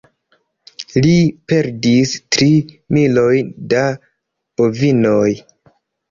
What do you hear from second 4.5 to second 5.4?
bovinoj.